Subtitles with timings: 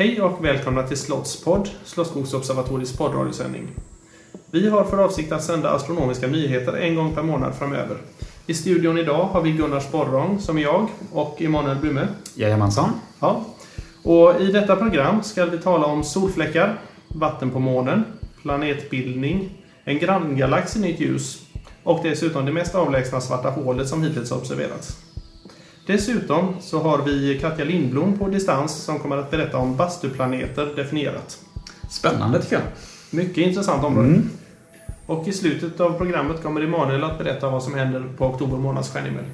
[0.00, 3.68] Hej och välkomna till Slottspodd, Slottsskogsobservatoriets poddradiosändning.
[4.50, 7.96] Vi har för avsikt att sända astronomiska nyheter en gång per månad framöver.
[8.46, 12.08] I studion idag har vi Gunnar Sporrong, som är jag, och Emanuel Blume.
[12.34, 12.90] Jajamensan.
[13.20, 13.44] Ja.
[14.04, 18.04] Och I detta program ska vi tala om solfläckar, vatten på månen,
[18.42, 21.42] planetbildning, en granngalax i nytt ljus
[21.84, 25.09] och dessutom det mest avlägsna svarta hålet som hittills har observerats.
[25.86, 31.38] Dessutom så har vi Katja Lindblom på distans som kommer att berätta om bastuplaneter definierat.
[31.90, 32.64] Spännande tycker jag.
[33.10, 34.08] Mycket intressant område.
[34.08, 34.30] Mm.
[35.06, 38.92] Och i slutet av programmet kommer Emanuel att berätta vad som händer på oktober månads
[38.92, 39.24] stjärnhimmel.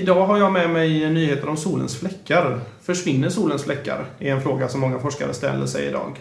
[0.00, 2.60] Idag har jag med mig nyheter om solens fläckar.
[2.82, 4.04] Försvinner solens fläckar?
[4.18, 6.20] är en fråga som många forskare ställer sig idag.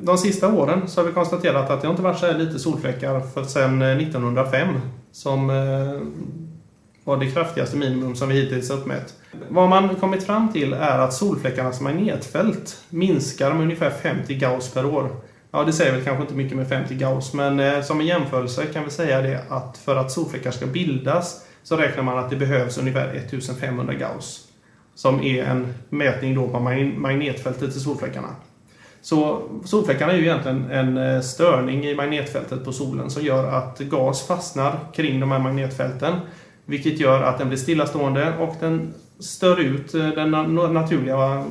[0.00, 3.20] De sista åren så har vi konstaterat att det inte varit så här lite solfläckar
[3.20, 4.80] för sedan 1905 eh,
[5.12, 6.00] som eh,
[7.04, 9.14] var det kraftigaste minimum som vi hittills uppmätt.
[9.48, 14.86] Vad man kommit fram till är att solfläckarnas magnetfält minskar med ungefär 50 Gauss per
[14.86, 15.10] år.
[15.50, 18.66] Ja, det säger väl kanske inte mycket med 50 Gauss, men eh, som en jämförelse
[18.66, 22.36] kan vi säga det att för att solfläckar ska bildas så räknar man att det
[22.36, 24.46] behövs ungefär 1500 Gauss.
[24.94, 28.28] Som är en mätning då på magnetfältet i solfläckarna.
[29.02, 33.78] Så solfläckarna är ju egentligen en eh, störning i magnetfältet på solen som gör att
[33.78, 36.14] gas fastnar kring de här magnetfälten.
[36.64, 41.44] Vilket gör att den blir stillastående och den stör ut eh, den naturliga eh,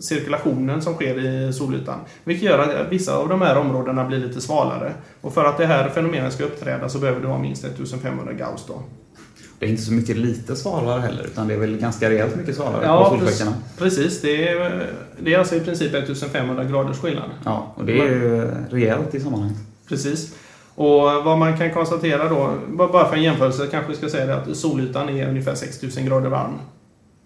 [0.00, 2.00] cirkulationen som sker i solytan.
[2.24, 4.94] Vilket gör att vissa av de här områdena blir lite svalare.
[5.20, 8.64] Och för att det här fenomenet ska uppträda så behöver det vara minst 1500 Gauss
[8.68, 8.82] då.
[9.58, 12.56] Det är inte så mycket lite svalare heller, utan det är väl ganska rejält mycket
[12.56, 13.56] svalare Ja, på solfläckarna.
[13.78, 14.86] Precis, det är,
[15.20, 17.30] det är alltså i princip 1500 graders skillnad.
[17.44, 19.58] Ja, och det är ju rejält i sammanhanget.
[19.88, 20.34] Precis.
[20.74, 24.36] Och vad man kan konstatera då, bara för en jämförelse kanske vi ska säga det
[24.36, 26.58] att solytan är ungefär 6000 grader varm.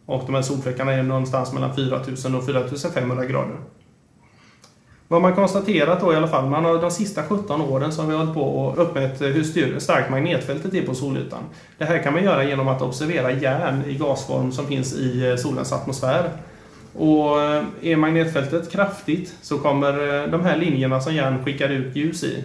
[0.06, 3.56] Och de här solfläckarna är någonstans mellan 4000 och 4500 grader.
[5.10, 8.12] Vad man konstaterat då i alla fall, man har de sista 17 åren som vi
[8.12, 11.42] har hållit på och uppmätt eh, hur starkt magnetfältet är på solytan.
[11.78, 15.36] Det här kan man göra genom att observera järn i gasform som finns i eh,
[15.36, 16.30] solens atmosfär.
[16.96, 19.92] Och eh, är magnetfältet kraftigt så kommer
[20.26, 22.44] de här linjerna som järn skickar ut ljus i.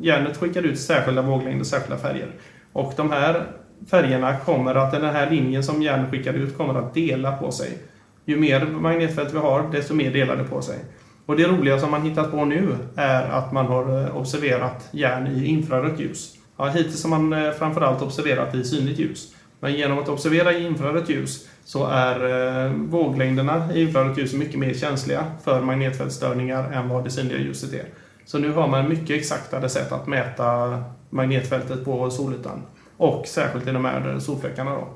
[0.00, 2.28] Järnet skickar ut särskilda våglängder, särskilda färger.
[2.72, 3.42] Och de här
[3.90, 7.78] färgerna kommer att, den här linjen som järn skickar ut kommer att dela på sig.
[8.24, 10.78] Ju mer magnetfält vi har, desto mer delar det på sig.
[11.26, 15.26] Och det roliga som man hittat på nu är att man har eh, observerat järn
[15.26, 16.34] i infrarött ljus.
[16.56, 19.34] Ja, hittills har man eh, framförallt observerat i synligt ljus.
[19.60, 22.24] Men genom att observera i infrarött ljus så är
[22.66, 27.72] eh, våglängderna i infrarött ljus mycket mer känsliga för magnetfältstörningar än vad det synliga ljuset
[27.72, 27.86] är.
[28.26, 32.62] Så nu har man mycket exaktare sätt att mäta magnetfältet på solytan.
[32.96, 34.88] Och särskilt i de här eh, solfläckarna då.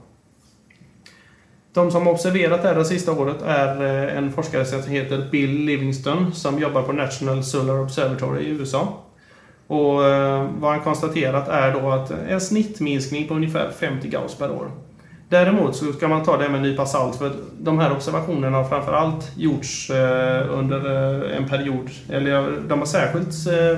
[1.73, 5.29] De som har observerat det här det sista året är eh, en forskare som heter
[5.31, 9.05] Bill Livingston som jobbar på National Solar Observatory i USA.
[9.67, 14.51] Och eh, vad han konstaterat är då att en snittminskning på ungefär 50 Gauss per
[14.51, 14.71] år.
[15.29, 18.65] Däremot så ska man ta det med en nypa salt för de här observationerna har
[18.65, 20.81] framförallt gjorts eh, under
[21.31, 23.35] en period, eller de har särskilt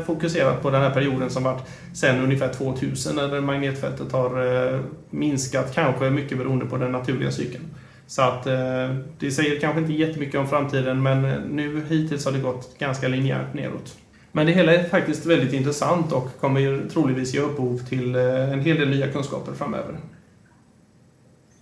[0.07, 1.63] fokuserat på den här perioden som varit
[1.95, 7.65] sen ungefär 2000 när magnetfältet har minskat, kanske mycket beroende på den naturliga cykeln.
[8.11, 12.33] Så att eh, det säger kanske inte jättemycket om framtiden men eh, nu hittills har
[12.33, 13.97] det gått ganska linjärt neråt.
[14.33, 18.61] Men det hela är faktiskt väldigt intressant och kommer troligtvis ge upphov till eh, en
[18.61, 19.99] hel del nya kunskaper framöver.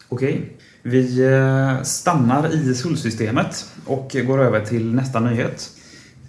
[0.09, 0.57] Okej.
[0.83, 5.71] Vi eh, stannar i solsystemet och går över till nästa nyhet.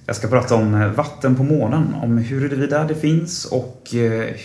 [0.05, 3.87] Jag ska prata om eh, vatten på månen, om huruvida det finns och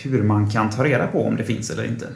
[0.03, 2.07] hur man kan ta reda på om det finns eller inte.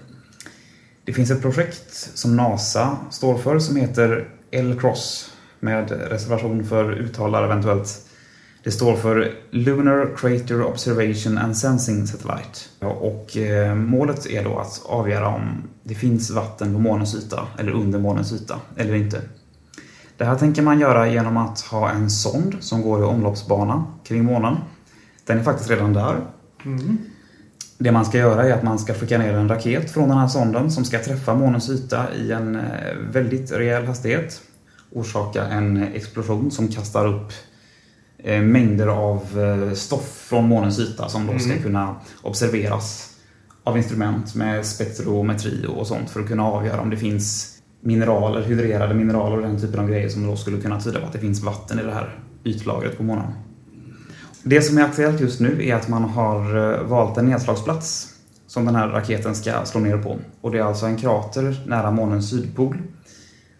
[1.09, 7.45] Det finns ett projekt som NASA står för som heter L-Cross med reservation för uttalare
[7.45, 8.01] eventuellt.
[8.63, 12.59] Det står för Lunar Crater Observation and Sensing Satellite.
[12.79, 17.71] Och eh, målet är då att avgöra om det finns vatten på månens yta eller
[17.71, 19.21] under månens yta eller inte.
[20.17, 24.25] Det här tänker man göra genom att ha en sond som går i omloppsbana kring
[24.25, 24.57] månen.
[25.25, 26.15] Den är faktiskt redan där.
[26.65, 26.97] Mm.
[27.81, 30.27] Det man ska göra är att man ska skicka ner en raket från den här
[30.27, 34.41] sonden som ska träffa månens yta i en eh, väldigt rejäl hastighet.
[34.91, 37.31] Orsaka en explosion som kastar upp
[38.17, 43.15] eh, mängder av eh, stoff från månens yta som då ska kunna observeras
[43.63, 48.93] av instrument med spektrometri och sånt för att kunna avgöra om det finns mineraler, hydrerade
[48.93, 51.43] mineraler och den typen av grejer som då skulle kunna tyda på att det finns
[51.43, 53.33] vatten i det här ytlagret på månen.
[54.49, 58.13] Det som är aktuellt just nu är att man har eh, valt en nedslagsplats
[58.47, 60.17] som den här raketen ska slå ner på.
[60.41, 62.77] Och det är alltså en krater nära månens sydpol.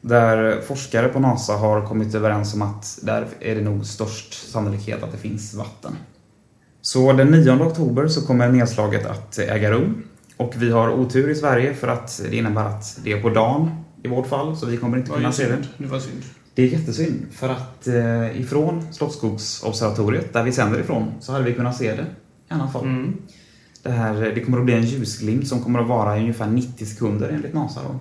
[0.02, 5.04] Där forskare på NASA har kommit överens om att där är det nog störst sannolikhet
[5.04, 5.92] att det finns vatten.
[6.82, 10.04] Så den 9 oktober så kommer nedslaget att äga rum.
[10.38, 13.72] Och vi har otur i Sverige för att det innebär att det är på dagen
[14.04, 15.58] i vårt fall, så vi kommer inte kunna se det.
[15.78, 16.24] Det var synd.
[16.56, 21.54] Det är jättesynd, för att eh, ifrån Slottsskogsobservatoriet, där vi sänder ifrån, så hade vi
[21.54, 22.06] kunnat se det
[22.50, 22.84] i alla fall.
[22.84, 23.18] Mm.
[23.84, 26.86] Det, här, det kommer att bli en ljusglimt som kommer att vara i ungefär 90
[26.86, 27.82] sekunder enligt NASA.
[27.84, 28.00] Då.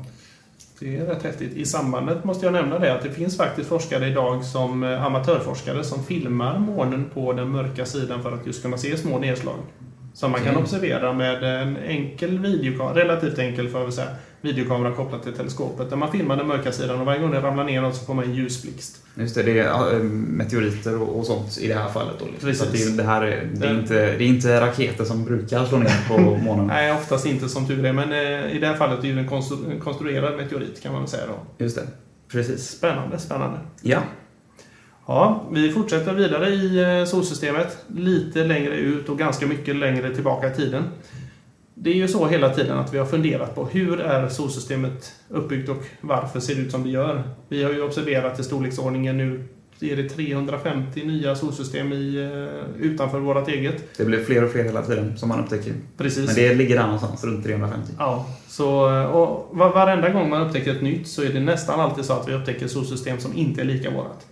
[0.80, 1.56] Det är rätt häftigt.
[1.56, 5.84] I sambandet måste jag nämna det att det finns faktiskt forskare idag som eh, amatörforskare
[5.84, 9.58] som filmar månen på den mörka sidan för att just kunna se små nedslag.
[10.14, 14.08] Som man kan observera med en enkel videokamera, relativt enkel får jag väl säga,
[14.40, 15.90] videokamera kopplat till teleskopet.
[15.90, 18.14] Där man filmar den mörka sidan och varje gång det ramlar ner något så får
[18.14, 19.02] man en ljusblixt.
[19.14, 22.14] Just det, det är eh, meteoriter och, och sånt i det här fallet.
[22.18, 22.48] Då, liksom.
[22.48, 22.72] Precis.
[22.86, 25.64] Det, är- det, här är, det, är Den- inte, det är inte raketer som brukar
[25.64, 26.66] slå ner på månen.
[26.66, 29.28] Nej, oftast inte som tur är, men eh, i det här fallet är det en
[29.30, 31.64] konstru- en konstruerad meteorit kan man väl säga då.
[31.64, 31.82] Just det,
[32.32, 32.68] precis.
[32.70, 33.58] Spännande, spännande.
[33.82, 33.98] Ja,
[35.10, 37.78] Ja, vi fortsätter vidare i eh, solsystemet.
[37.96, 40.84] Lite längre ut och ganska mycket längre tillbaka i tiden.
[41.80, 45.68] Det är ju så hela tiden att vi har funderat på hur är solsystemet uppbyggt
[45.68, 47.22] och varför ser det ut som det gör.
[47.48, 49.44] Vi har ju observerat i storleksordningen nu
[49.80, 52.16] är det 350 nya solsystem i,
[52.76, 53.84] eh, utanför vårt eget.
[53.98, 55.72] det blir fler och fler hela tiden som man upptäcker.
[55.96, 56.26] Precis.
[56.26, 57.92] Men det ligger där någonstans, runt 350.
[57.98, 61.80] Ja, så eh, och var- varenda gång man upptäcker ett nytt så är det nästan
[61.80, 64.26] alltid så att vi upptäcker solsystem som inte är lika vårat.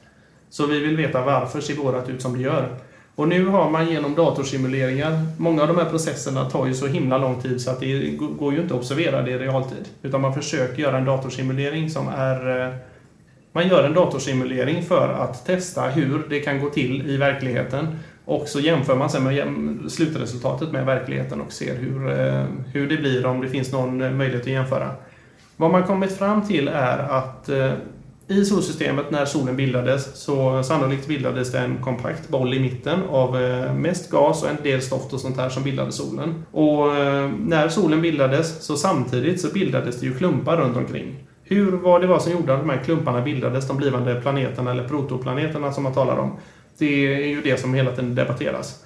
[0.51, 2.79] Så vi vill veta varför ser vårat ut som det gör.
[3.17, 7.19] Och nu har man genom datorsimuleringar, många av de här processerna tar ju så himla
[7.19, 9.89] lång tid så att det går ju inte att observera det i realtid.
[10.03, 12.67] Utan man försöker göra en datorsimulering som är...
[12.67, 12.75] Eh,
[13.53, 17.99] man gör en datorsimulering för att testa hur det kan gå till i verkligheten.
[18.25, 22.97] Och så jämför man sen med slutresultatet med verkligheten och ser hur, eh, hur det
[22.97, 24.91] blir om det finns någon eh, möjlighet att jämföra.
[25.57, 27.49] Vad man kommit fram till är att
[28.29, 33.43] i solsystemet när solen bildades så sannolikt bildades det en kompakt boll i mitten av
[33.43, 36.45] eh, mest gas och en del stoft och sånt här som bildade solen.
[36.53, 41.17] Och eh, när solen bildades så samtidigt så bildades det ju klumpar runt omkring.
[41.43, 44.89] Hur, var det var som gjorde att de här klumparna bildades, de blivande planeterna eller
[44.89, 46.37] protoplaneterna som man talar om,
[46.79, 48.85] det är ju det som hela tiden debatteras.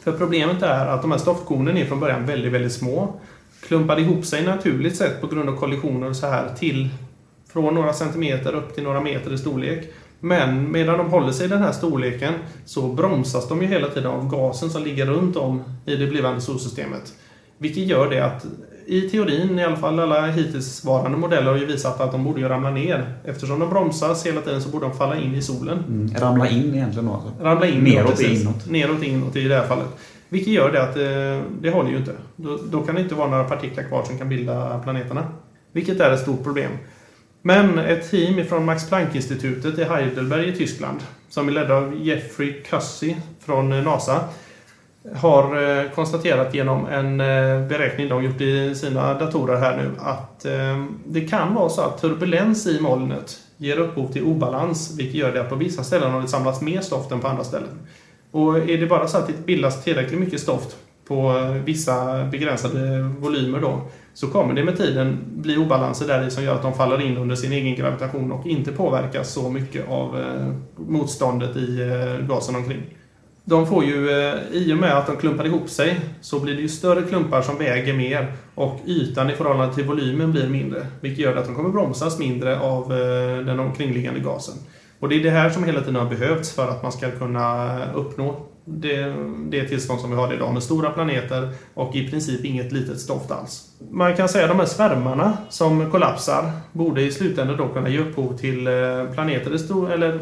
[0.00, 3.20] För problemet är att de här stoftkornen är från början väldigt, väldigt små.
[3.66, 6.88] Klumpade ihop sig naturligt sett på grund av kollisioner och så här till
[7.54, 9.88] från några centimeter upp till några meter i storlek.
[10.20, 12.34] Men medan de håller sig i den här storleken
[12.64, 16.40] så bromsas de ju hela tiden av gasen som ligger runt om i det blivande
[16.40, 17.12] solsystemet.
[17.58, 18.46] Vilket gör det att
[18.86, 22.48] i teorin, i alla fall alla hittillsvarande modeller har ju visat att de borde ju
[22.48, 23.14] ramla ner.
[23.24, 25.78] Eftersom de bromsas hela tiden så borde de falla in i solen.
[25.88, 26.14] Mm.
[26.14, 27.30] Ramla in egentligen då alltså.
[27.40, 28.42] Ramla in Neråt precis.
[28.42, 28.70] inåt.
[28.70, 29.88] Neråt inåt i det här fallet.
[30.28, 32.12] Vilket gör det att eh, det håller ju inte.
[32.36, 35.28] Då, då kan det inte vara några partiklar kvar som kan bilda planeterna.
[35.72, 36.70] Vilket är ett stort problem.
[37.46, 40.98] Men ett team från Max Planck-institutet i Heidelberg i Tyskland,
[41.28, 44.20] som är ledda av Jeffrey Cussy från NASA,
[45.14, 50.44] har eh, konstaterat genom en eh, beräkning de gjort i sina datorer här nu att
[50.44, 55.32] eh, det kan vara så att turbulens i molnet ger upphov till obalans, vilket gör
[55.32, 57.78] det att på vissa ställen har det samlats mer stoft än på andra ställen.
[58.30, 60.76] Och är det bara så att det bildas tillräckligt mycket stoft
[61.08, 61.32] på
[61.64, 63.80] vissa begränsade volymer då,
[64.14, 67.16] så kommer det med tiden bli obalanser där i som gör att de faller in
[67.16, 72.56] under sin egen gravitation och inte påverkas så mycket av eh, motståndet i eh, gasen
[72.56, 72.82] omkring.
[73.44, 76.62] De får ju, eh, i och med att de klumpar ihop sig, så blir det
[76.62, 80.86] ju större klumpar som väger mer och ytan i förhållande till volymen blir mindre.
[81.00, 84.54] Vilket gör att de kommer bromsas mindre av eh, den omkringliggande gasen.
[85.00, 87.92] Och det är det här som hela tiden har behövts för att man ska kunna
[87.92, 89.14] uppnå det,
[89.48, 93.30] det tillstånd som vi har idag med stora planeter och i princip inget litet stoft
[93.30, 93.70] alls.
[93.90, 97.98] Man kan säga att de här svärmarna som kollapsar borde i slutändan då kunna ge
[97.98, 98.72] upphov till eh,
[99.14, 100.20] planeter, stor, eller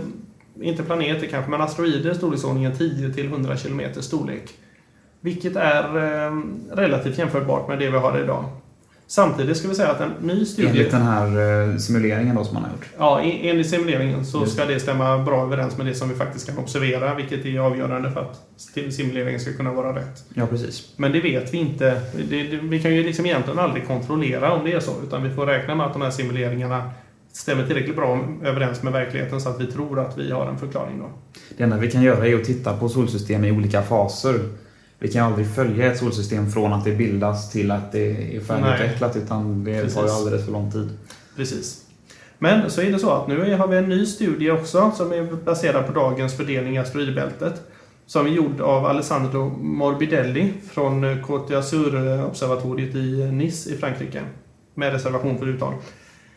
[0.60, 4.50] inte planeter kanske, men asteroider i storleksordningen 10 till 100 km storlek.
[5.20, 6.32] Vilket är eh,
[6.70, 8.44] relativt jämförbart med det vi har idag.
[9.12, 10.68] Samtidigt ska vi säga att en ny studie...
[10.68, 11.26] Enligt den här
[11.70, 12.88] eh, simuleringen då som man har gjort.
[12.98, 16.14] Ja, en- enligt simuleringen så Just ska det stämma bra överens med det som vi
[16.14, 18.40] faktiskt kan observera, vilket är avgörande för att
[18.92, 20.24] simuleringen ska kunna vara rätt.
[20.34, 20.88] Ja, precis.
[20.96, 22.00] Men det vet vi inte.
[22.28, 25.30] Det, det, vi kan ju liksom egentligen aldrig kontrollera om det är så, utan vi
[25.30, 26.90] får räkna med att de här simuleringarna
[27.32, 30.98] stämmer tillräckligt bra överens med verkligheten så att vi tror att vi har en förklaring
[30.98, 31.10] då.
[31.56, 34.34] Det enda vi kan göra är att titta på solsystem i olika faser.
[35.02, 39.16] Vi kan aldrig följa ett solsystem från att det bildas till att det är färdigutvecklat,
[39.16, 40.12] utan det tar ju Precis.
[40.12, 40.90] alldeles för lång tid.
[41.36, 41.84] Precis.
[42.38, 45.44] Men så är det så att nu har vi en ny studie också som är
[45.44, 47.62] baserad på dagens fördelning i asteroidbältet.
[48.06, 54.22] Som är gjord av Alessandro Morbidelli från Côte d'Azur-observatoriet i Nice i Frankrike.
[54.74, 55.74] Med reservation för uttal.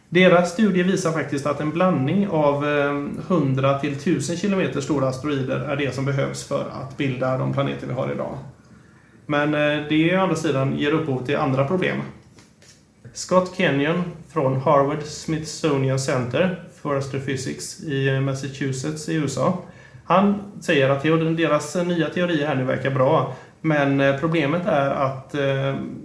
[0.10, 5.60] Deras studie visar faktiskt att en blandning av eh, 100 till 1000 km stora asteroider
[5.60, 8.38] är det som behövs för att bilda de planeter vi har idag.
[9.26, 12.02] Men eh, det å andra sidan ger upphov till andra problem.
[13.14, 19.58] Scott Kenyon från Harvard Smithsonian Center for Astrophysics i eh, Massachusetts i USA.
[20.06, 21.04] Han säger att
[21.38, 23.36] deras eh, nya teorier här nu verkar bra.
[23.62, 25.34] Men problemet är att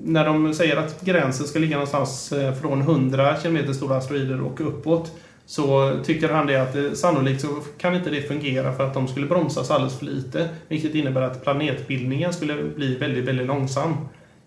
[0.02, 5.12] när de säger att gränsen ska ligga någonstans från 100 km stora asteroider och uppåt
[5.50, 9.08] så tycker han det att eh, sannolikt så kan inte det fungera för att de
[9.08, 10.48] skulle bromsas alldeles för lite.
[10.68, 13.94] Vilket innebär att planetbildningen skulle bli väldigt, väldigt långsam.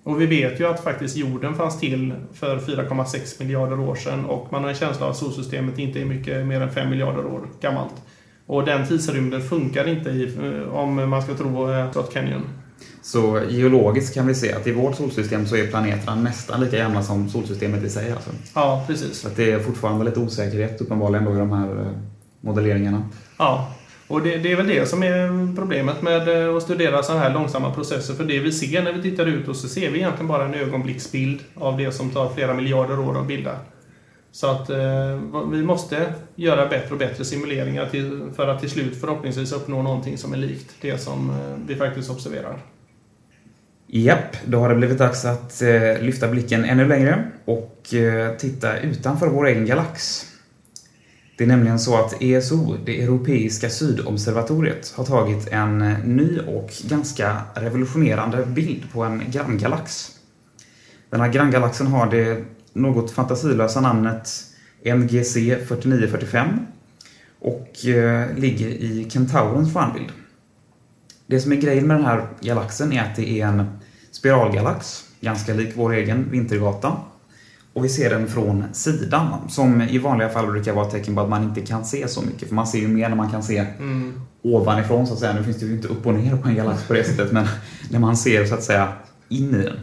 [0.03, 4.51] Och vi vet ju att faktiskt jorden fanns till för 4,6 miljarder år sedan och
[4.51, 7.47] man har en känsla av att solsystemet inte är mycket mer än 5 miljarder år
[7.61, 7.95] gammalt.
[8.45, 12.49] Och den tidsrymden funkar inte i, eh, om man ska tro eh, Scott Canyon.
[13.01, 17.03] Så geologiskt kan vi se att i vårt solsystem så är planeterna nästan lika gamla
[17.03, 18.11] som solsystemet i sig.
[18.11, 18.29] Alltså.
[18.53, 19.19] Ja, precis.
[19.19, 21.91] Så att det är fortfarande lite osäkerhet uppenbarligen då i de här eh,
[22.41, 23.09] modelleringarna.
[23.37, 23.73] Ja,
[24.07, 27.33] och det, det är väl det som är problemet med eh, att studera sådana här
[27.33, 28.13] långsamma processer.
[28.13, 30.53] För det vi ser när vi tittar ut och så ser vi egentligen bara en
[30.53, 33.55] ögonblicksbild av det som tar flera miljarder år att bilda.
[34.33, 35.19] Så att eh,
[35.51, 40.17] vi måste göra bättre och bättre simuleringar till, för att till slut förhoppningsvis uppnå någonting
[40.17, 41.35] som är likt det som eh,
[41.67, 42.59] vi faktiskt observerar.
[43.87, 48.79] Japp, då har det blivit dags att eh, lyfta blicken ännu längre och eh, titta
[48.79, 50.25] utanför vår egen galax.
[51.37, 56.69] Det är nämligen så att ESO, det Europeiska Sydobservatoriet, har tagit en eh, ny och
[56.83, 60.11] ganska revolutionerande bild på en granngalax.
[61.09, 64.29] Den här granngalaxen har det något fantasilösa namnet
[64.85, 65.33] NGC
[65.67, 66.47] 4945
[67.39, 70.11] och eh, ligger i Kentaurens stjärnbild.
[71.27, 73.65] Det som är grejen med den här galaxen är att det är en
[74.11, 76.97] spiralgalax, ganska lik vår egen Vintergata.
[77.73, 81.21] Och vi ser den från sidan, som i vanliga fall brukar vara ett tecken på
[81.21, 82.47] att man inte kan se så mycket.
[82.47, 83.65] För man ser ju mer när man kan se
[84.41, 85.33] ovanifrån så att säga.
[85.33, 87.47] Nu finns det ju inte upp och ner på en galax på det sättet, men
[87.89, 88.93] när man ser så att säga
[89.29, 89.79] in i den.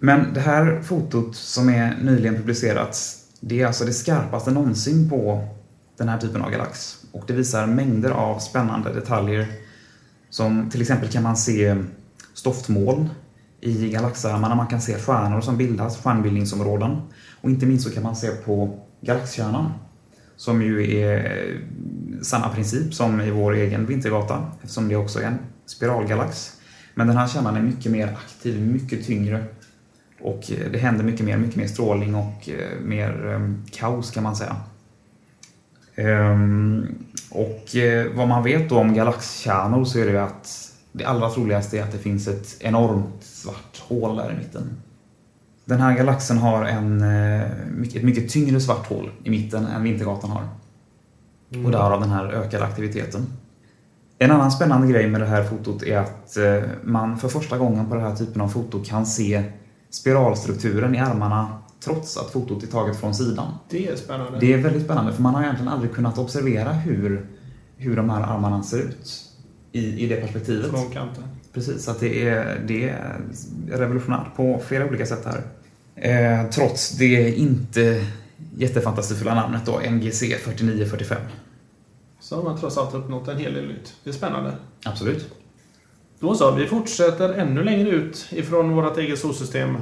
[0.00, 2.98] Men det här fotot som är nyligen publicerat,
[3.40, 5.48] det är alltså det skarpaste någonsin på
[5.96, 6.98] den här typen av galax.
[7.12, 9.46] Och det visar mängder av spännande detaljer
[10.30, 11.76] som till exempel kan man se
[12.34, 13.08] stoftmoln
[13.60, 17.00] i galaxarmarna, man kan se stjärnor som bildas, stjärnbildningsområden.
[17.40, 19.72] Och inte minst så kan man se på galaxkärnan,
[20.36, 21.56] som ju är eh,
[22.22, 26.52] samma princip som i vår egen Vintergata, eftersom det också är en spiralgalax.
[26.94, 29.44] Men den här kärnan är mycket mer aktiv, mycket tyngre.
[30.22, 34.36] Och det händer mycket mer, mycket mer strålning och eh, mer eh, kaos kan man
[34.36, 34.56] säga.
[35.94, 36.86] Ehm,
[37.30, 41.30] och eh, vad man vet då om galaxkärnor så är det ju att det allra
[41.30, 44.70] troligaste är att det finns ett enormt svart hål där i mitten.
[45.64, 47.46] Den här galaxen har en, eh,
[47.76, 50.42] mycket- ett mycket tyngre svart hål i mitten än Vintergatan har.
[51.64, 53.26] Och därav den här ökade aktiviteten.
[54.18, 57.88] En annan spännande grej med det här fotot är att eh, man för första gången
[57.88, 59.44] på den här typen av foto kan se
[59.90, 63.52] spiralstrukturen i armarna trots att fotot är taget från sidan.
[63.68, 64.38] Det är spännande.
[64.40, 67.26] Det är väldigt spännande för man har egentligen aldrig kunnat observera hur,
[67.76, 69.24] hur de här armarna ser ut
[69.72, 70.70] i, i det perspektivet.
[70.70, 71.24] Från kanten.
[71.52, 73.20] Precis, så att det är, det är
[73.68, 75.42] revolutionärt på flera olika sätt här.
[75.94, 78.06] Eh, trots det inte
[78.56, 81.18] jättefantasifulla namnet då, NGC 4945.
[82.20, 83.94] Så har man trots allt uppnått en hel del nytt.
[84.04, 84.52] Det är spännande.
[84.84, 85.34] Absolut.
[86.20, 89.76] Då så, vi fortsätter ännu längre ut ifrån vårt eget solsystem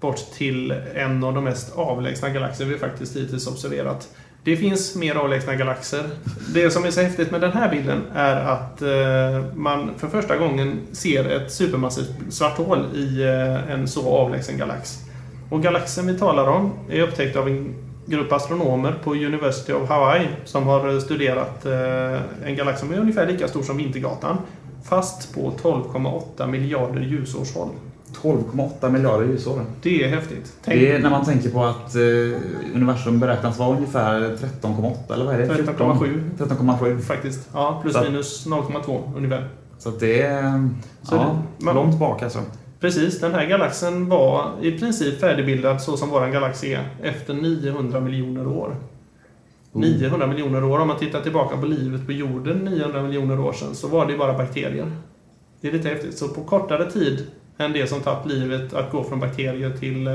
[0.00, 4.08] bort till en av de mest avlägsna galaxer vi faktiskt hittills observerat.
[4.44, 6.04] Det finns mer avlägsna galaxer.
[6.54, 10.36] Det som är så häftigt med den här bilden är att eh, man för första
[10.36, 14.98] gången ser ett supermassivt svart hål i eh, en så avlägsen galax.
[15.50, 17.74] Och galaxen vi talar om är upptäckt av en
[18.06, 23.26] grupp astronomer på University of Hawaii som har studerat eh, en galax som är ungefär
[23.26, 24.36] lika stor som Vintergatan.
[24.84, 27.68] Fast på 12,8 miljarder ljusårshåll.
[28.22, 29.62] 12,8 miljarder ljusår.
[29.82, 30.52] Det är häftigt.
[30.64, 32.00] Tänk, Det är när man tänker på att eh,
[32.74, 35.46] universum beräknas vara ungefär 13,8 eller vad är det?
[35.54, 36.20] 13,7.
[36.38, 37.00] 13,7.
[37.00, 37.48] faktiskt.
[37.52, 39.48] Ja, plus Så- minus 0,2 ungefär.
[39.78, 40.68] Så att det är
[41.02, 42.38] Så ja, det- man- långt bak alltså.
[42.80, 48.00] Precis, den här galaxen var i princip färdigbildad så som våran galax är efter 900
[48.00, 48.76] miljoner år.
[49.72, 53.74] 900 miljoner år, om man tittar tillbaka på livet på jorden 900 miljoner år sedan
[53.74, 54.92] så var det bara bakterier.
[55.60, 56.18] Det är lite häftigt.
[56.18, 57.26] Så på kortare tid
[57.58, 60.12] än det som tagit livet att gå från bakterier till, eh,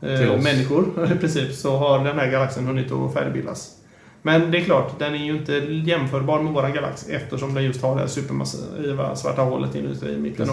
[0.00, 0.44] Till eh, oss.
[0.44, 3.70] människor i princip så har den här galaxen hunnit att färdigbildas.
[4.22, 5.52] Men det är klart, den är ju inte
[5.86, 10.16] jämförbar med våran galax eftersom den just har det här supermassiva svarta hålet inuti i
[10.18, 10.48] mitten.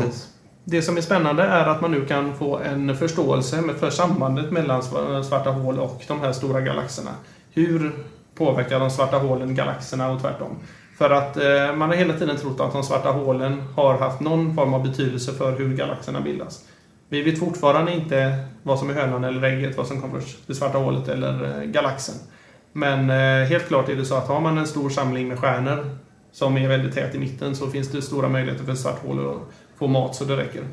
[0.64, 4.82] Det som är spännande är att man nu kan få en förståelse för sambandet mellan
[4.82, 7.12] sva- svarta hål och de här stora galaxerna.
[7.52, 7.92] Hur
[8.36, 10.56] påverkar de svarta hålen galaxerna och tvärtom?
[10.98, 14.56] För att eh, man har hela tiden trott att de svarta hålen har haft någon
[14.56, 16.66] form av betydelse för hur galaxerna bildas.
[17.10, 20.56] Vi vet fortfarande inte vad som är hönan eller ägget, vad som kommer först, det
[20.56, 22.16] svarta hålet eller eh, galaxen.
[22.74, 25.98] Men eh, helt klart är det så att har man en stor samling med stjärnor
[26.32, 29.30] som är väldigt tät i mitten så finns det stora möjligheter för ett svart hål
[29.30, 29.42] att
[29.80, 30.64] få mat så det räcker.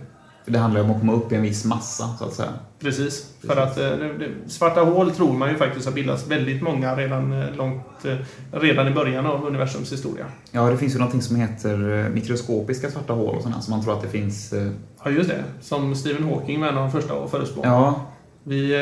[0.50, 2.52] Det handlar om att komma upp i en viss massa så att säga.
[2.80, 3.26] Precis.
[3.46, 7.32] För att eh, det, svarta hål tror man ju faktiskt har bildats väldigt många redan
[7.42, 8.16] eh, långt, eh,
[8.50, 10.24] redan i början av universums historia.
[10.50, 13.94] Ja, det finns ju någonting som heter mikroskopiska svarta hål och sådana som man tror
[13.94, 14.54] att det finns.
[15.04, 15.44] Ja, just det.
[15.60, 17.60] Som Stephen Hawking var en av de första att förutspå.
[17.64, 18.06] Ja,
[18.42, 18.76] Vi,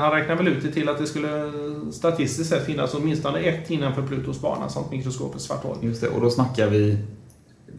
[0.00, 1.52] han räknar väl ut det till att det skulle
[1.92, 5.76] statistiskt sett finnas åtminstone ett innanför Plutos bana, sånt mikroskopiskt svart hål.
[5.80, 6.08] just det.
[6.08, 6.98] Och då snackar vi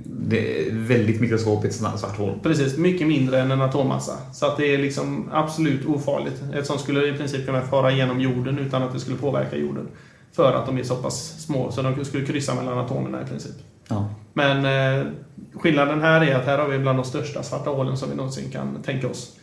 [0.05, 2.39] det är väldigt mikroskopiskt svart hål.
[2.43, 4.17] Precis, mycket mindre än en atommassa.
[4.33, 6.43] Så att det är liksom absolut ofarligt.
[6.53, 9.87] Ett sånt skulle i princip kunna fara genom jorden utan att det skulle påverka jorden.
[10.35, 13.55] För att de är så pass små så de skulle kryssa mellan atomerna i princip.
[13.87, 14.09] Ja.
[14.33, 15.05] Men eh,
[15.53, 18.51] skillnaden här är att här har vi bland de största svarta hålen som vi någonsin
[18.51, 19.37] kan tänka oss.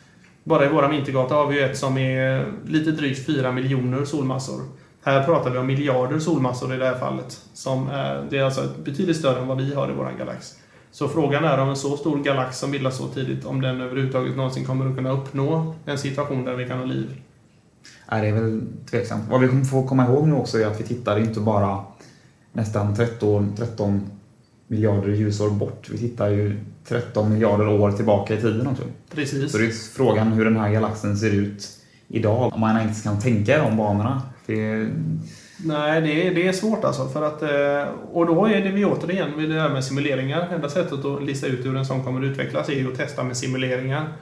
[0.44, 4.61] Bara i våra vintergata har vi ett som är lite drygt 4 miljoner solmassor.
[5.02, 7.40] Här pratar vi om miljarder solmassor i det här fallet.
[7.54, 10.59] Som är, det är alltså betydligt större än vad vi har i vår galax.
[10.92, 14.37] Så frågan är om en så stor galax som bildas så tidigt, om den överhuvudtaget
[14.37, 17.20] någonsin kommer att kunna uppnå en situation där vi kan ha liv.
[18.11, 19.24] Nej, det är väl tveksamt.
[19.31, 21.85] Vad vi kommer få komma ihåg nu också är att vi tittar inte bara
[22.53, 24.11] nästan 13, 13
[24.66, 25.88] miljarder ljusår bort.
[25.90, 28.83] Vi tittar ju 13 miljarder år tillbaka i tiden också.
[29.14, 29.53] Precis.
[29.53, 31.68] Så det är frågan hur den här galaxen ser ut
[32.09, 32.55] idag.
[32.55, 34.22] Om man ens kan tänka i de banorna.
[34.46, 34.88] Det,
[35.64, 37.08] Nej, det är, det är svårt alltså.
[37.08, 40.48] För att, eh, och då är det vi återigen vid det här med simuleringar.
[40.54, 43.22] Enda sättet att lista ut hur en sån kommer att utvecklas är ju att testa
[43.22, 44.12] med simuleringar.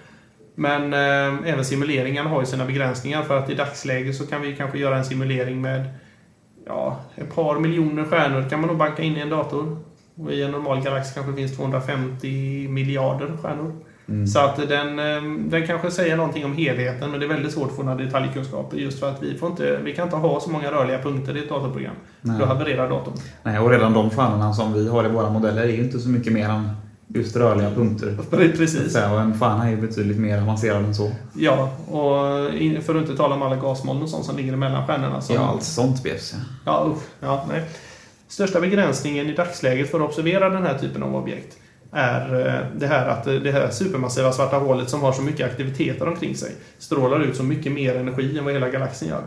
[0.54, 4.56] Men eh, även simuleringarna har ju sina begränsningar för att i dagsläget så kan vi
[4.56, 5.88] kanske göra en simulering med
[6.66, 9.76] ja, ett par miljoner stjärnor kan man nog banka in i en dator.
[10.14, 13.72] Och i en normal galax kanske finns 250 miljarder stjärnor.
[14.32, 17.70] Så att den, eh, den kanske säger någonting om helheten men det är väldigt svårt
[17.70, 20.50] att få några detaljkunskaper just för att vi, får inte, vi kan inte ha så
[20.50, 21.94] många rörliga punkter i ett datorprogram.
[22.20, 22.38] Nej.
[22.38, 23.14] Då havererar datorn.
[23.42, 26.08] nej, och redan de stjärnorna som vi har i våra modeller är ju inte så
[26.08, 26.68] mycket mer än
[27.06, 28.16] just rörliga punkter.
[28.56, 28.92] Precis.
[28.92, 31.10] Så, och en stjärna är ju betydligt mer avancerad än så.
[31.34, 35.20] Ja, och för att inte tala om alla gasmoln och sånt som ligger mellan stjärnorna.
[35.20, 36.34] Som, Ja, allt sånt bjäfs.
[36.34, 36.40] ja.
[36.64, 37.02] Ja, usch.
[37.20, 37.62] Ja, nej.
[38.28, 41.56] Största begränsningen i dagsläget för att observera den här typen av objekt
[41.92, 45.46] är eh, det här att eh, det här supermassiva svarta hålet som har så mycket
[45.46, 49.22] aktiviteter omkring sig strålar ut så mycket mer energi än vad hela galaxen gör.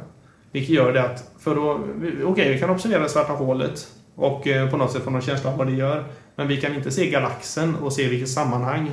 [0.52, 1.82] Vilket gör det att, för att,
[2.24, 5.52] okej vi kan observera det svarta hålet och eh, på något sätt få någon känsla
[5.52, 6.04] av vad det gör.
[6.36, 8.92] Men vi kan inte se galaxen och se vilket sammanhang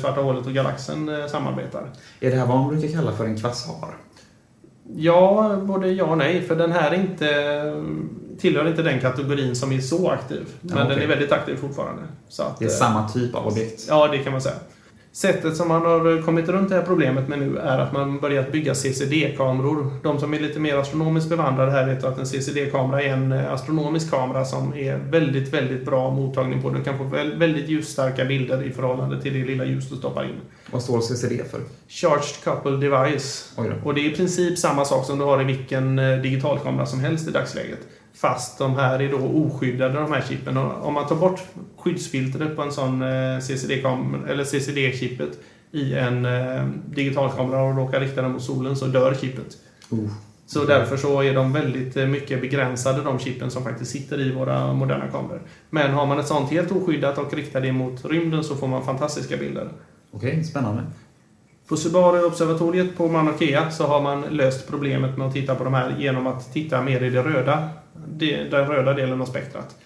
[0.00, 1.90] svarta hålet och galaxen samarbetar.
[2.20, 3.94] Är det här vad man brukar kalla för en kvasar?
[4.96, 6.42] Ja, både ja och nej.
[6.42, 7.26] För den här är inte,
[8.40, 10.46] tillhör inte den kategorin som är så aktiv.
[10.60, 11.04] Men Ja, den okej.
[11.04, 12.02] är väldigt aktiv fortfarande.
[12.28, 13.84] Så att, Det är eh, samma typ av objekt.
[13.88, 14.54] Ja, det kan man säga.
[15.12, 18.52] Sättet som man har kommit runt det här problemet med nu är att man börjat
[18.52, 19.90] bygga CCD-kameror.
[20.02, 23.52] De som är lite mer astronomiskt bevandrade här vet att en CCD-kamera är en eh,
[23.52, 26.70] astronomisk kamera som är väldigt, väldigt bra mottagning på.
[26.70, 30.24] Du kan få väl- väldigt ljusstarka bilder i förhållande till det lilla ljus du stoppar
[30.24, 30.40] in.
[30.70, 31.60] Vad står CCD för?
[31.88, 33.52] Charged Couple Device.
[33.84, 37.00] Och det är i princip samma sak som du har i vilken eh, digitalkamera som
[37.00, 37.78] helst i dagsläget.
[38.14, 40.56] Fast de här är då oskyddade, de här chippen.
[40.56, 41.40] Om man tar bort
[41.76, 45.38] skyddsfiltret på en sån eh, CCD-kamera, eller CCD-chippet
[45.72, 49.56] i en eh, digitalkamera och råkar rikta den mot solen så dör chippet.
[49.92, 50.10] Uh.
[50.46, 54.32] Så därför så är de väldigt eh, mycket begränsade, de chippen som faktiskt sitter i
[54.32, 55.42] våra moderna kameror.
[55.70, 58.84] Men har man ett sånt helt oskyddat och riktar det mot rymden så får man
[58.84, 59.68] fantastiska bilder.
[60.10, 60.82] Okej, spännande.
[61.68, 65.74] På Subaru-observatoriet på Mauna Kea så har man löst problemet med att titta på de
[65.74, 67.68] här genom att titta mer i det röda,
[68.50, 69.76] den röda delen av spektrat.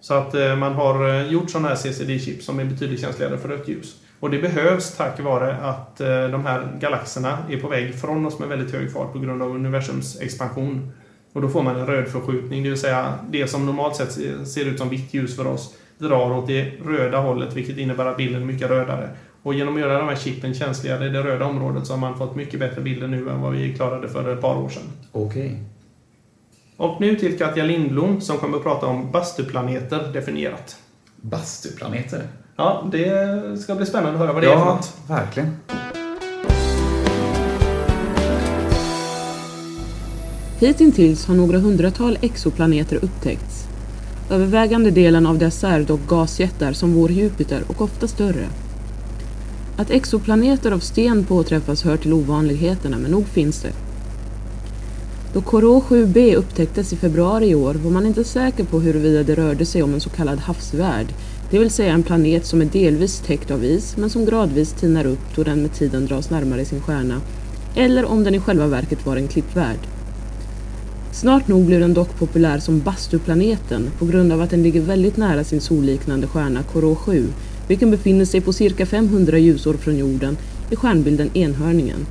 [0.00, 3.48] Så att eh, man har eh, gjort sådana här CCD-chip som är betydligt känsligare för
[3.48, 3.96] rött ljus.
[4.20, 8.38] Och det behövs tack vare att eh, de här galaxerna är på väg från oss
[8.38, 10.92] med väldigt hög fart på grund av universums expansion.
[11.32, 14.12] Och då får man en röd förskjutning, det vill säga det som normalt sett
[14.48, 18.16] ser- ut som vitt ljus för oss drar åt det röda hållet, vilket innebär att
[18.16, 19.10] bilden är mycket rödare.
[19.42, 22.18] Och genom att göra de här chippen känsligare i det röda området så har man
[22.18, 24.82] fått mycket bättre bilder nu än vad vi klarade för ett par år sedan.
[25.12, 25.60] Okej.
[26.76, 30.76] Och nu till Katja Lindblom som kommer att prata om bastuplaneter definierat.
[31.20, 32.22] Bastuplaneter.
[32.56, 34.94] Ja, det ska bli spännande att höra vad det är för Ja, något.
[35.08, 35.56] verkligen.
[40.60, 43.64] Hittills har några hundratal exoplaneter upptäckts.
[44.30, 48.46] Övervägande delen av dessa är dock gasjättar som vår Jupiter och ofta större.
[49.76, 53.72] Att exoplaneter av sten påträffas hör till ovanligheterna, men nog finns det.
[55.36, 59.34] Då Corot 7b upptäcktes i februari i år var man inte säker på huruvida det
[59.34, 61.06] rörde sig om en så kallad havsvärld,
[61.50, 65.06] det vill säga en planet som är delvis täckt av is men som gradvis tinar
[65.06, 67.20] upp då den med tiden dras närmare sin stjärna,
[67.74, 69.78] eller om den i själva verket var en klippvärld.
[71.12, 75.16] Snart nog blev den dock populär som bastuplaneten på grund av att den ligger väldigt
[75.16, 77.26] nära sin solliknande stjärna Corot 7,
[77.68, 80.36] vilken befinner sig på cirka 500 ljusår från jorden
[80.70, 82.06] i stjärnbilden Enhörningen.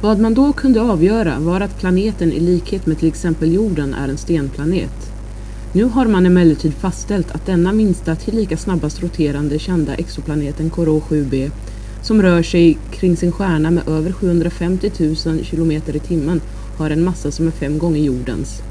[0.00, 4.08] Vad man då kunde avgöra var att planeten i likhet med till exempel jorden är
[4.08, 5.12] en stenplanet.
[5.72, 11.50] Nu har man emellertid fastställt att denna minsta tillika snabbast roterande kända exoplaneten Corot 7b
[12.02, 14.90] som rör sig kring sin stjärna med över 750
[15.26, 16.40] 000 km i timmen
[16.78, 18.62] har en massa som är fem gånger jordens.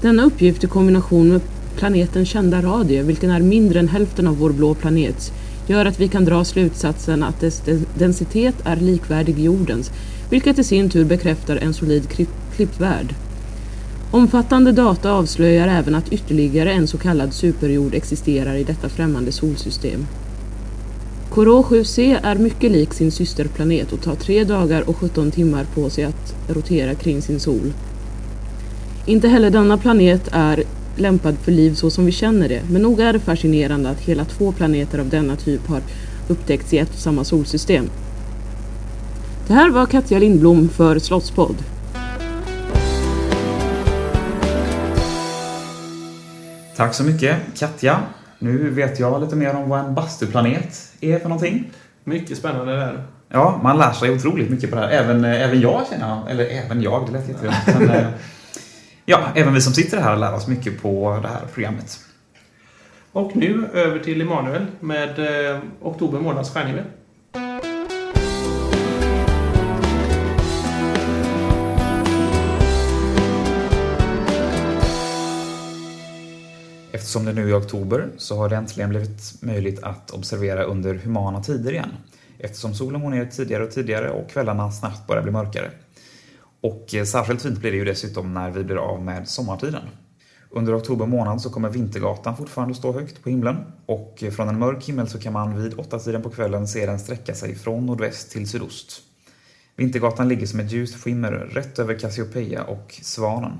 [0.00, 1.40] Denna uppgift i kombination med
[1.76, 5.32] planetens kända radie, vilken är mindre än hälften av vår blå planets,
[5.66, 7.62] gör att vi kan dra slutsatsen att dess
[7.98, 9.90] densitet är likvärdig jordens,
[10.30, 12.08] vilket i sin tur bekräftar en solid
[12.56, 13.14] klippvärld.
[14.10, 20.06] Omfattande data avslöjar även att ytterligare en så kallad superjord existerar i detta främmande solsystem.
[21.30, 25.90] Corot 7c är mycket lik sin systerplanet och tar 3 dagar och 17 timmar på
[25.90, 27.72] sig att rotera kring sin sol.
[29.06, 30.64] Inte heller denna planet är
[30.96, 34.24] lämpad för liv så som vi känner det, men nog är det fascinerande att hela
[34.24, 35.80] två planeter av denna typ har
[36.28, 37.90] upptäckts i ett och samma solsystem.
[39.46, 41.56] Det här var Katja Lindblom för Slottspodd.
[46.76, 48.00] Tack så mycket, Katja.
[48.38, 51.70] Nu vet jag lite mer om vad en bastuplanet är för någonting.
[52.04, 53.04] Mycket spännande där.
[53.28, 54.90] Ja, man lär sig otroligt mycket på det här.
[54.90, 56.30] Även, eh, även jag känner jag.
[56.30, 57.54] Eller även jag, det lät jättedumt.
[59.04, 62.00] Ja, även vi som sitter här lär oss mycket på det här programmet.
[63.12, 66.84] Och nu över till Emanuel med eh, oktober månads stjärnhimmel.
[76.92, 81.42] Eftersom det nu är oktober så har det äntligen blivit möjligt att observera under humana
[81.42, 81.96] tider igen.
[82.38, 85.70] Eftersom solen går ner tidigare och tidigare och kvällarna snabbt börjar bli mörkare.
[86.62, 89.82] Och eh, särskilt fint blir det ju dessutom när vi blir av med sommartiden.
[90.50, 94.58] Under oktober månad så kommer Vintergatan fortfarande stå högt på himlen och eh, från en
[94.58, 97.86] mörk himmel så kan man vid åtta tiden på kvällen se den sträcka sig från
[97.86, 99.02] nordväst till sydost.
[99.76, 103.52] Vintergatan ligger som ett ljust skimmer rätt över Cassiopeia och Svanen.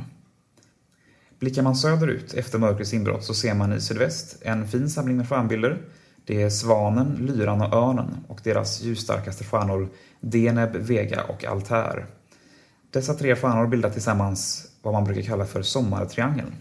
[1.39, 5.29] Blickar man söderut efter mörkrets inbrott så ser man i sydväst en fin samling med
[5.29, 5.83] stjärnbilder.
[6.25, 9.89] Det är Svanen, Lyran och Örnen och deras ljusstarkaste stjärnor
[10.21, 12.07] Deneb, Vega och Altair.
[12.93, 16.55] Dessa tre stjärnor bildar tillsammans vad man brukar kalla för sommartriangeln.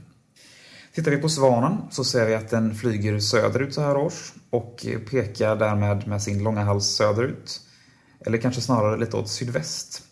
[0.93, 4.85] Tittar vi på Svanen så ser vi att den flyger söderut så här års och
[5.11, 7.61] pekar därmed med sin långa hals söderut.
[8.25, 10.03] Eller kanske snarare lite åt sydväst.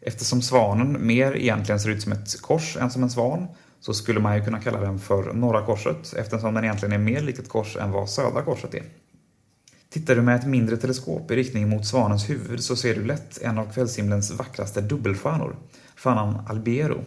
[0.00, 3.46] Eftersom svanen mer egentligen ser ut som ett kors än som en svan
[3.80, 7.20] så skulle man ju kunna kalla den för norra korset eftersom den egentligen är mer
[7.20, 8.84] lik ett kors än vad södra korset är.
[9.92, 13.42] Tittar du med ett mindre teleskop i riktning mot svanens huvud så ser du lätt
[13.42, 15.56] en av kvällshimlens vackraste dubbelstjärnor,
[15.96, 17.04] stjärnan Albero.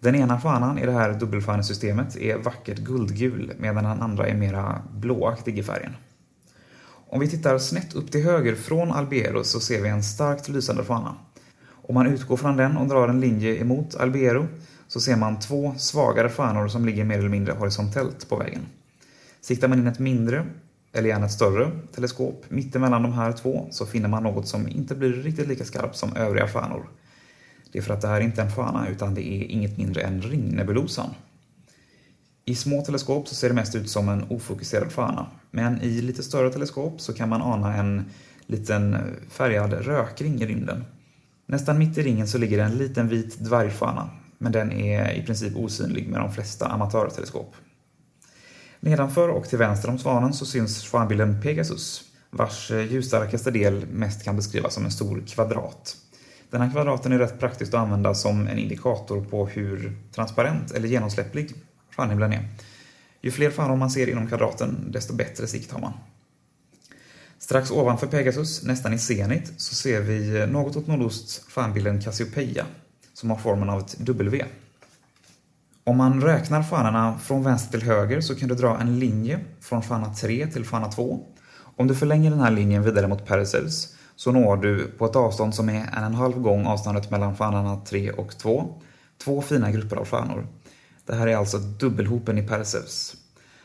[0.00, 4.82] Den ena stjärnan i det här dubbelstjärnesystemet är vackert guldgul medan den andra är mera
[4.94, 5.96] blåaktig i färgen.
[7.08, 10.84] Om vi tittar snett upp till höger från Albero så ser vi en starkt lysande
[10.84, 11.14] stjärna.
[11.66, 14.46] Om man utgår från den och drar en linje emot Albero
[14.88, 18.66] så ser man två svagare stjärnor som ligger mer eller mindre horisontellt på vägen.
[19.40, 20.46] Siktar man in ett mindre,
[20.94, 24.94] eller gärna ett större, teleskop mittemellan de här två så finner man något som inte
[24.94, 26.88] blir riktigt lika skarpt som övriga stjärnor.
[27.72, 30.02] Det är för att det här inte är en stjärna utan det är inget mindre
[30.02, 31.10] än ringnebulosan.
[32.44, 36.22] I små teleskop så ser det mest ut som en ofokuserad stjärna, men i lite
[36.22, 38.04] större teleskop så kan man ana en
[38.46, 38.96] liten
[39.28, 40.84] färgad rökring i rymden.
[41.46, 45.56] Nästan mitt i ringen så ligger en liten vit dvärgstjärna, men den är i princip
[45.56, 47.54] osynlig med de flesta amatörteleskop.
[48.84, 54.24] Nedanför och till vänster om svanen så syns stjärnbilden Pegasus, vars eh, ljusstarkaste del mest
[54.24, 55.96] kan beskrivas som en stor kvadrat.
[56.50, 60.88] Den här kvadraten är rätt praktiskt att använda som en indikator på hur transparent eller
[60.88, 61.54] genomsläpplig
[61.96, 62.48] stjärnhimlen är.
[63.20, 65.92] Ju fler stjärnor man ser inom kvadraten, desto bättre sikt har man.
[67.38, 72.66] Strax ovanför Pegasus, nästan i zenit, så ser vi eh, något åt nordost stjärnbilden Cassiopeia,
[73.14, 74.44] som har formen av ett W.
[75.86, 79.82] Om man räknar stjärnorna från vänster till höger så kan du dra en linje från
[79.82, 81.20] stjärna 3 till stjärna 2.
[81.76, 85.54] Om du förlänger den här linjen vidare mot Perseus så når du på ett avstånd
[85.54, 88.74] som är en och en halv gång avståndet mellan stjärnorna 3 och 2,
[89.24, 90.46] två fina grupper av stjärnor.
[91.06, 93.16] Det här är alltså dubbelhopen i Perseus.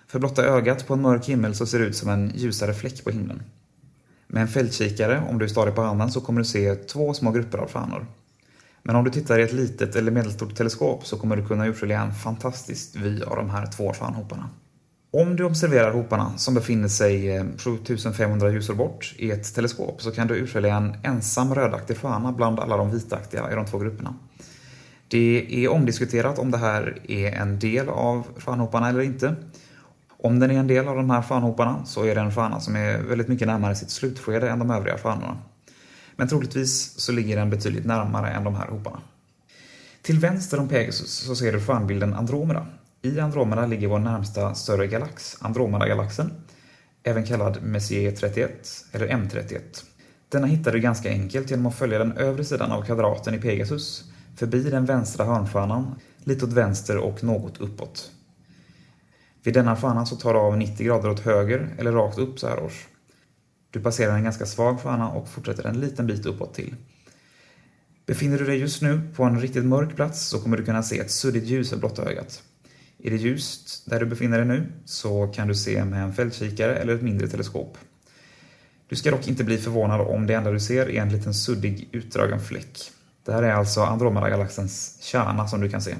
[0.07, 3.03] För blotta ögat på en mörk himmel så ser det ut som en ljusare fläck
[3.03, 3.43] på himlen.
[4.27, 7.31] Med en fältkikare, om du är stadig på handen, så kommer du se två små
[7.31, 8.05] grupper av stjärnor.
[8.83, 12.01] Men om du tittar i ett litet eller medelstort teleskop så kommer du kunna urskilja
[12.01, 14.49] en fantastisk vy av de här två stjärnhoparna.
[15.11, 20.11] Om du observerar hoparna som befinner sig eh, 7500 ljusår bort i ett teleskop så
[20.11, 24.13] kan du urskilja en ensam rödaktig stjärna bland alla de vitaktiga i de två grupperna.
[25.07, 29.35] Det är omdiskuterat om det här är en del av stjärnhoparna eller inte.
[30.23, 32.75] Om den är en del av de här stjärnhoparna så är det en stjärna som
[32.75, 35.37] är väldigt mycket närmare sitt slutskede än de övriga stjärnorna.
[36.19, 39.01] Men troligtvis så ligger den betydligt närmare än de här hoparna.
[40.01, 42.65] Till vänster om Pegasus så ser du stjärnbilden Andromeda.
[43.01, 46.31] I Andromeda ligger vår närmsta större galax, Andromeda-galaxen,
[47.03, 48.51] även kallad Messier 31
[48.91, 49.59] eller M31.
[50.29, 54.03] Denna hittar du ganska enkelt genom att följa den övre sidan av kvadraten i Pegasus,
[54.35, 58.11] förbi den vänstra hörnstjärnan, lite åt vänster och något uppåt.
[59.43, 62.47] Vid denna stjärna så tar du av 90 grader åt höger eller rakt upp så
[62.47, 62.87] här års.
[63.71, 66.75] Du passerar en ganska svag fana och fortsätter en liten bit uppåt till.
[68.05, 70.99] Befinner du dig just nu på en riktigt mörk plats så kommer du kunna se
[70.99, 72.43] ett suddigt ljus av blotta ögat.
[73.03, 76.75] Är det ljust där du befinner dig nu så kan du se med en fältkikare
[76.75, 77.77] eller ett mindre teleskop.
[78.87, 81.89] Du ska dock inte bli förvånad om det enda du ser är en liten suddig
[81.91, 82.91] utdragen fläck.
[83.25, 85.95] Det här är alltså Andromeda-galaxens kärna som du kan se.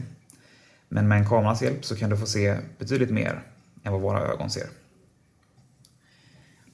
[0.87, 3.43] Men med en kameras hjälp så kan du få se betydligt mer
[3.83, 4.67] än vad våra ögon ser.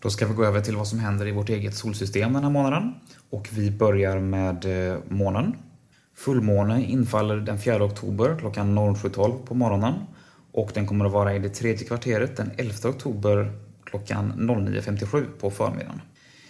[0.05, 2.49] Då ska vi gå över till vad som händer i vårt eget solsystem den här
[2.49, 2.93] månaden.
[3.29, 5.55] Och vi börjar med eh, månen.
[6.15, 9.93] Fullmåne infaller den 4 oktober klockan 07.12 på morgonen
[10.51, 13.51] och den kommer att vara i det tredje kvarteret den 11 oktober
[13.83, 16.01] klockan 09.57 på förmiddagen.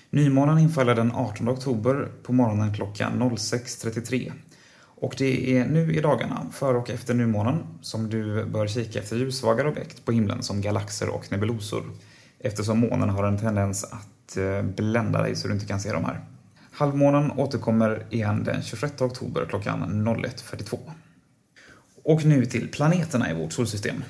[0.10, 4.32] Nymånen infaller den 18 oktober på morgonen klockan 06.33
[4.82, 9.16] och det är nu i dagarna, före och efter nymånen, som du bör kika efter
[9.16, 11.84] ljussvagare objekt på himlen som galaxer och nebulosor
[12.46, 16.06] eftersom månen har en tendens att eh, blända dig så du inte kan se dem
[16.06, 16.20] här.
[16.72, 20.78] Halvmånen återkommer igen den 26 oktober klockan 01.42.
[22.04, 24.04] Och nu till planeterna i vårt solsystem.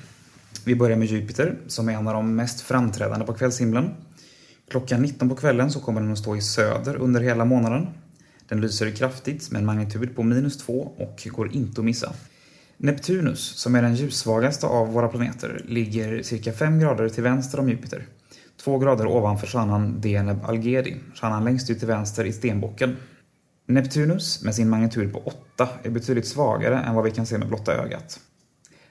[0.65, 3.89] Vi börjar med Jupiter, som är en av de mest framträdande på kvällshimlen.
[4.69, 7.87] Klockan 19 på kvällen så kommer den att stå i söder under hela månaden.
[8.47, 12.13] Den lyser kraftigt med en magnitud på minus 2 och går inte att missa.
[12.77, 17.69] Neptunus, som är den ljussvagaste av våra planeter, ligger cirka 5 grader till vänster om
[17.69, 18.05] Jupiter.
[18.63, 22.97] Två grader ovanför stjärnan Deneb Algeri, stjärnan längst ut till vänster i stenbocken.
[23.67, 27.47] Neptunus, med sin magnitud på 8, är betydligt svagare än vad vi kan se med
[27.47, 28.19] blotta ögat.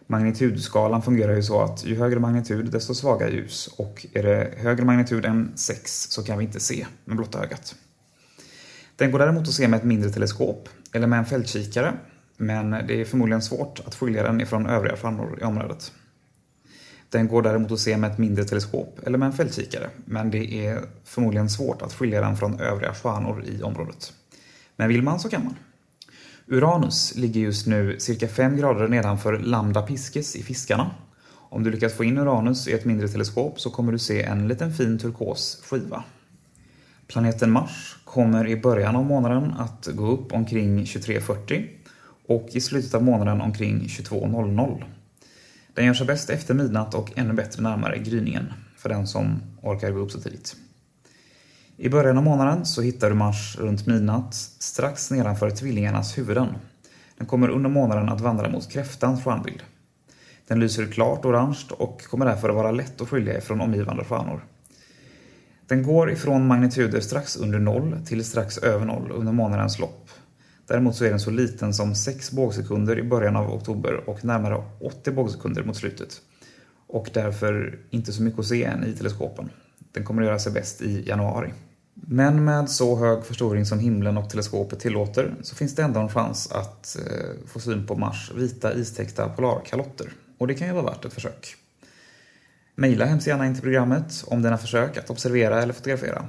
[0.07, 4.85] Magnitudskalan fungerar ju så att ju högre magnitud desto svagare ljus och är det högre
[4.85, 7.75] magnitud än 6 så kan vi inte se med blotta ögat.
[8.97, 11.93] Den går däremot att se med ett mindre teleskop eller med en fältkikare
[12.37, 15.93] men det är förmodligen svårt att skilja den ifrån övriga stjärnor i området.
[17.15, 20.67] Den går däremot att se med ett mindre teleskop eller med en fältkikare, men det
[20.67, 24.13] är förmodligen svårt att skilja den från övriga stjärnor i området.
[24.77, 25.57] Men vill man så kan man.
[26.47, 30.91] Uranus ligger just nu cirka 5 grader nedanför Lambda Piscis i Fiskarna.
[31.33, 34.49] Om du lyckas få in Uranus i ett mindre teleskop så kommer du se en
[34.49, 36.05] liten fin turkos skiva.
[37.07, 41.69] Planeten Mars kommer i början av månaden att gå upp omkring 23.40
[42.27, 44.85] och i slutet av månaden omkring 22.00.
[45.75, 49.91] Den gör sig bäst efter midnatt och ännu bättre närmare gryningen för den som orkar
[49.91, 50.57] gå upp så tidigt.
[51.77, 56.49] I början av månaden så hittar du Mars runt midnatt strax nedanför tvillingarnas huvuden.
[57.19, 59.63] Den kommer under månaden att vandra mot kräftans stjärnbild.
[60.47, 64.45] Den lyser klart orange och kommer därför att vara lätt att skilja ifrån omgivande stjärnor.
[65.67, 70.04] Den går ifrån magnituder strax under noll till strax över noll under månadens lopp.
[70.67, 74.65] Däremot så är den så liten som 6 bågsekunder i början av oktober och närmare
[74.81, 76.21] 80 bågsekunder mot slutet.
[76.87, 79.51] Och därför inte så mycket att se än i teleskopen.
[79.93, 81.53] Den kommer att göra sig bäst i januari.
[81.95, 86.09] Men med så hög förstoring som himlen och teleskopet tillåter så finns det ändå en
[86.09, 90.13] chans att eh, få syn på Mars vita istäckta polarkalotter.
[90.39, 91.57] Och det kan ju vara värt ett försök.
[92.75, 96.27] Maila hemskt gärna in till programmet om dina försök att observera eller fotografera.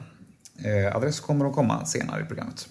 [0.57, 2.69] Eh, adress kommer att komma senare i programmet.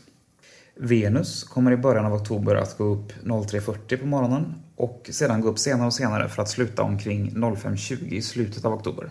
[0.77, 5.49] Venus kommer i början av oktober att gå upp 03.40 på morgonen och sedan gå
[5.49, 9.11] upp senare och senare för att sluta omkring 05.20 i slutet av oktober.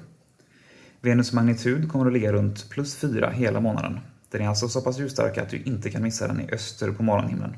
[1.02, 4.00] Venus magnitud kommer att ligga runt plus 4 hela månaden.
[4.32, 7.04] Den är alltså så pass ljusstark att du inte kan missa den i öster på
[7.04, 7.56] morgonhimlen.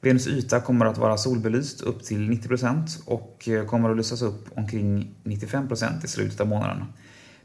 [0.00, 4.48] Venus yta kommer att vara solbelyst upp till 90% och eh, kommer att lysas upp
[4.54, 6.84] omkring 95% i slutet av månaden.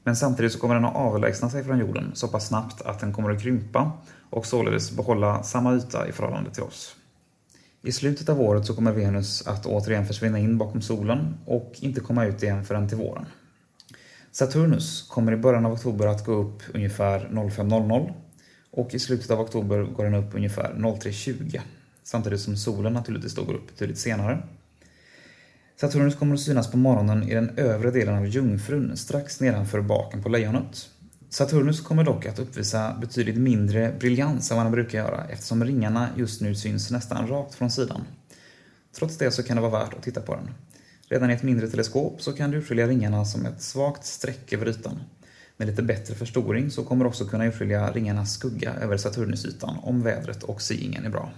[0.04, 3.14] Men samtidigt så kommer den att avlägsna sig från jorden så pass snabbt att den
[3.14, 3.92] kommer att krympa
[4.36, 6.96] och således behålla samma yta i förhållande till oss.
[7.82, 12.02] I slutet av året så kommer Venus att återigen försvinna in bakom solen och inte
[12.02, 13.26] komma ut igen förrän till våren.
[14.32, 18.14] Saturnus kommer i början av oktober att gå upp ungefär 05.00
[18.72, 21.62] och i slutet av oktober går den upp ungefär 03.20
[22.04, 24.44] samtidigt som solen naturligtvis då går upp betydligt senare.
[25.76, 30.24] Saturnus kommer att synas på morgonen i den övre delen av Jungfrun strax nedanför baken
[30.24, 30.90] på lejonet.
[31.36, 36.10] Saturnus kommer dock att uppvisa betydligt mindre briljans än vad den brukar göra eftersom ringarna
[36.18, 38.02] just nu syns nästan rakt från sidan.
[38.98, 40.50] Trots det så kan det vara värt att titta på den.
[41.08, 44.68] Redan i ett mindre teleskop så kan du urskilja ringarna som ett svagt streck över
[44.68, 45.00] ytan.
[45.58, 50.02] Med lite bättre förstoring så kommer du också kunna urskilja ringarnas skugga över Saturnusytan om
[50.02, 51.32] vädret och seeingen är bra.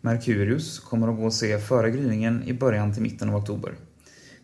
[0.00, 3.74] Merkurius kommer att gå att se före gryningen i början till mitten av oktober.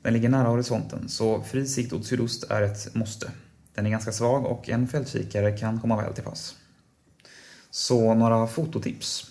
[0.03, 3.31] Den ligger nära horisonten, så fri sikt åt sydost är ett måste.
[3.79, 6.55] Den är ganska svag och en fältkikare kan komma väl till pass.
[7.71, 9.31] Så några fototips.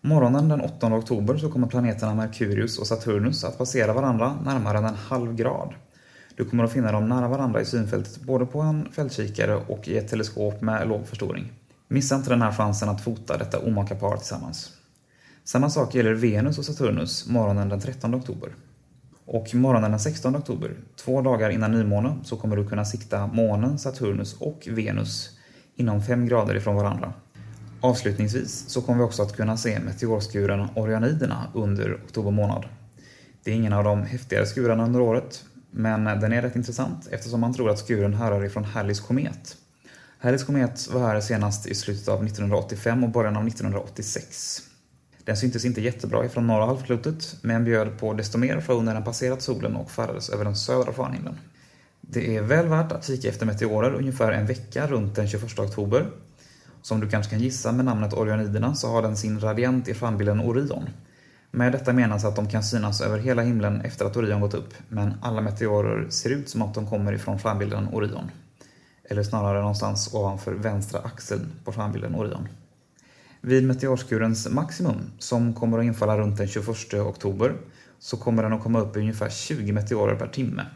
[0.00, 4.84] Morgonen den 8 oktober så kommer planeterna Merkurius och Saturnus att passera varandra närmare än
[4.84, 5.74] en halv grad.
[6.36, 9.98] Du kommer att finna dem nära varandra i synfältet både på en fältkikare och i
[9.98, 11.52] ett teleskop med låg förstoring.
[11.88, 14.72] Missa inte den här chansen att fota detta omaka par tillsammans.
[15.44, 18.50] Samma sak gäller Venus och Saturnus morgonen den 13 oktober.
[19.32, 23.78] Och morgonen den 16 oktober, två dagar innan nymåne, så kommer du kunna sikta månen,
[23.78, 25.38] Saturnus och Venus
[25.76, 27.12] inom 5 grader ifrån varandra.
[27.80, 32.64] Avslutningsvis så kommer vi också att kunna se meteorskuren Orioniderna under oktober månad.
[33.44, 37.40] Det är ingen av de häftigare skurarna under året, men den är rätt intressant eftersom
[37.40, 39.56] man tror att skuren härrör ifrån Halleys komet.
[40.18, 44.69] Halleys komet var här senast i slutet av 1985 och början av 1986.
[45.24, 49.04] Den syntes inte jättebra ifrån norra halvklotet, men bjöd på desto mer från när den
[49.04, 51.38] passerat solen och färdades över den södra stjärnhimlen.
[52.00, 56.06] Det är väl värt att kika efter meteorer ungefär en vecka runt den 21 oktober.
[56.82, 60.40] Som du kanske kan gissa med namnet Orioniderna så har den sin radiant i stjärnbilden
[60.40, 60.88] Orion.
[61.50, 64.74] Med detta menas att de kan synas över hela himlen efter att Orion gått upp,
[64.88, 68.30] men alla meteorer ser ut som att de kommer ifrån stjärnbilden Orion.
[69.04, 72.48] Eller snarare någonstans ovanför vänstra axeln på stjärnbilden Orion.
[73.40, 77.56] Vid meteorskurens maximum, som kommer att infalla runt den 21 oktober,
[77.98, 80.66] så kommer den att komma upp i ungefär 20 meteorer per timme.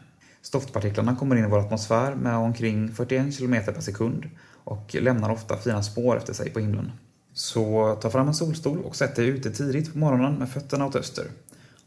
[0.41, 4.29] Stoftpartiklarna kommer in i vår atmosfär med omkring 41 km per sekund
[4.63, 6.91] och lämnar ofta fina spår efter sig på himlen.
[7.33, 10.95] Så ta fram en solstol och sätt dig ute tidigt på morgonen med fötterna åt
[10.95, 11.25] öster.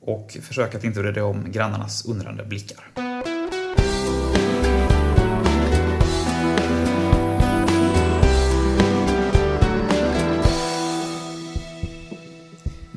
[0.01, 3.08] Och försök att inte bry dig om grannarnas undrande blickar.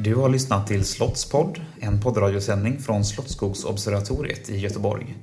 [0.03, 5.17] Du har lyssnat till Slottspodd, en poddradiosändning från Slottsskogsobservatoriet i Göteborg.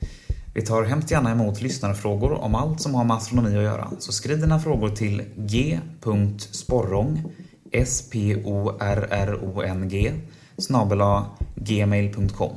[0.55, 4.13] Vi tar hemskt gärna emot lyssnarfrågor om allt som har med astronomi att göra, så
[4.13, 7.23] skriv dina frågor till g.sporrong,
[7.73, 8.53] S-P-O-R-R-O-N-G,
[11.55, 12.57] gmail.com.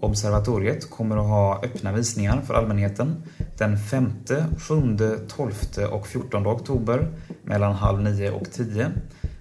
[0.00, 3.22] Observatoriet kommer att ha öppna visningar för allmänheten
[3.58, 4.12] den 5,
[4.58, 4.96] 7,
[5.28, 5.52] 12
[5.90, 7.08] och 14 oktober
[7.44, 8.90] mellan halv nio och 10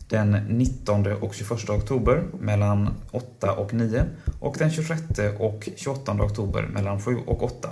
[0.09, 4.05] den 19 och 21 oktober mellan 8 och 9
[4.39, 5.01] och den 26
[5.39, 7.69] och 28 oktober mellan 7 och 8.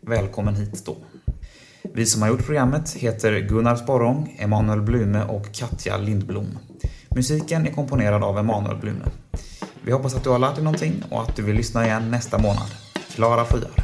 [0.00, 0.96] Välkommen hit då!
[1.82, 6.58] Vi som har gjort programmet heter Gunnar Sporrong, Emanuel Blume och Katja Lindblom.
[7.08, 9.04] Musiken är komponerad av Emanuel Blume.
[9.84, 12.38] Vi hoppas att du har lärt dig någonting och att du vill lyssna igen nästa
[12.38, 12.70] månad.
[13.14, 13.81] Klara skyar!